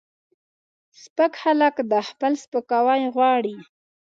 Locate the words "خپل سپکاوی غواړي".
2.09-3.55